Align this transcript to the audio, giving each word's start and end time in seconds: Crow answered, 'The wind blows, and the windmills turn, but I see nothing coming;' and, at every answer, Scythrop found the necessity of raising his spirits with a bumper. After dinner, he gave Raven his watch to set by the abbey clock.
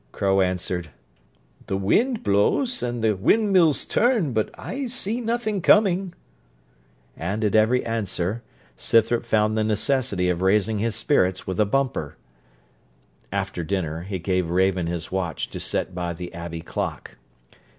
Crow 0.11 0.41
answered, 0.41 0.89
'The 1.67 1.77
wind 1.77 2.23
blows, 2.23 2.81
and 2.81 3.03
the 3.03 3.15
windmills 3.15 3.85
turn, 3.85 4.33
but 4.33 4.49
I 4.57 4.87
see 4.87 5.21
nothing 5.21 5.61
coming;' 5.61 6.15
and, 7.15 7.43
at 7.45 7.53
every 7.53 7.85
answer, 7.85 8.41
Scythrop 8.77 9.27
found 9.27 9.55
the 9.55 9.63
necessity 9.63 10.27
of 10.27 10.41
raising 10.41 10.79
his 10.79 10.95
spirits 10.95 11.45
with 11.45 11.59
a 11.59 11.67
bumper. 11.67 12.17
After 13.31 13.63
dinner, 13.63 14.01
he 14.01 14.17
gave 14.17 14.49
Raven 14.49 14.87
his 14.87 15.11
watch 15.11 15.51
to 15.51 15.59
set 15.59 15.93
by 15.93 16.13
the 16.13 16.33
abbey 16.33 16.61
clock. 16.61 17.17